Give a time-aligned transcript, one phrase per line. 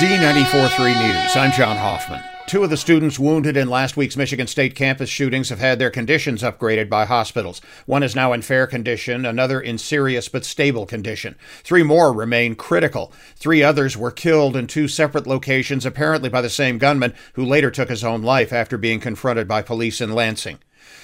[0.00, 1.36] Z94.3 News.
[1.36, 2.20] I'm John Hoffman.
[2.48, 5.88] Two of the students wounded in last week's Michigan State campus shootings have had their
[5.88, 7.60] conditions upgraded by hospitals.
[7.86, 11.36] One is now in fair condition, another in serious but stable condition.
[11.62, 13.12] Three more remain critical.
[13.36, 17.70] Three others were killed in two separate locations, apparently by the same gunman, who later
[17.70, 20.58] took his own life after being confronted by police in Lansing.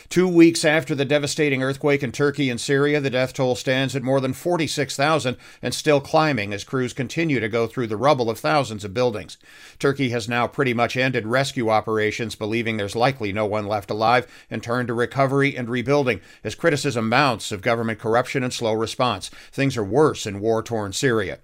[0.08, 4.02] Two weeks after the devastating earthquake in Turkey and Syria, the death toll stands at
[4.02, 8.38] more than 46,000 and still climbing as crews continue to go through the rubble of
[8.38, 9.38] thousands of buildings.
[9.78, 14.26] Turkey has now pretty much ended rescue operations, believing there's likely no one left alive,
[14.50, 19.30] and turned to recovery and rebuilding as criticism mounts of government corruption and slow response.
[19.52, 21.38] Things are worse in war torn Syria.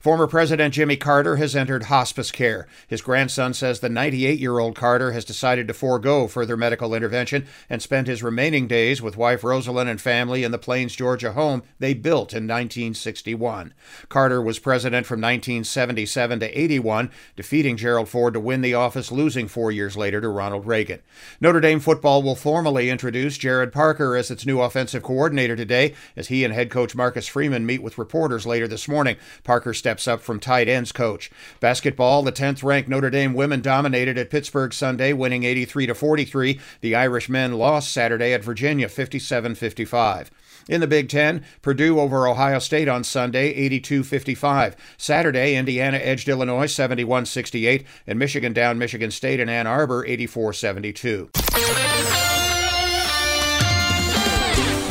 [0.00, 2.66] Former President Jimmy Carter has entered hospice care.
[2.86, 7.46] His grandson says the 98 year old Carter has decided to forego further medical intervention
[7.68, 11.62] and spend his remaining days with wife Rosalynn and family in the Plains, Georgia home
[11.78, 13.74] they built in 1961.
[14.08, 19.48] Carter was president from 1977 to 81, defeating Gerald Ford to win the office, losing
[19.48, 21.00] four years later to Ronald Reagan.
[21.40, 26.28] Notre Dame football will formally introduce Gerad Parker as its new offensive coordinator today as
[26.28, 29.16] he and head coach Marcus Freeman meet with reporters later this morning.
[29.44, 31.30] Parker steps up from tight ends coach.
[31.58, 36.60] Basketball, the 10th ranked Notre Dame women dominated at Pittsburgh Sunday, winning 83 to 43.
[36.80, 40.30] The Irish men lost Saturday at Virginia 57 55.
[40.68, 44.76] In the Big Ten, Purdue over Ohio State on Sunday, 82 55.
[44.96, 50.52] Saturday, Indiana edged Illinois 71 68, and Michigan down Michigan State in Ann Arbor 84
[50.52, 51.30] 72.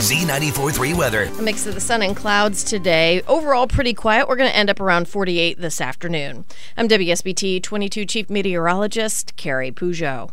[0.10, 1.26] Z94.3 weather.
[1.26, 3.22] A mix of the sun and clouds today.
[3.28, 4.28] Overall, pretty quiet.
[4.28, 6.46] We're going to end up around 48 this afternoon.
[6.76, 10.32] I'm WSBT 22 Chief Meteorologist Carrie Peugeot.